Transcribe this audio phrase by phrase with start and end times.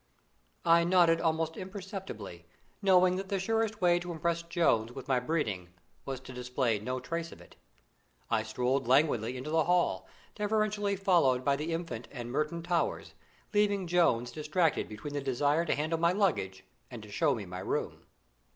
[0.65, 2.47] I nodded almost imperceptibly,
[2.81, 6.99] knowing that the surest way to impress Jones with my breeding was to display no
[6.99, 7.55] trace of it.
[8.27, 13.13] I strolled languidly into the hall, deferentially followed by the Infant and Merton Towers,
[13.53, 17.59] leaving Jones distracted between the desire to handle my luggage and to show me my
[17.59, 18.07] room.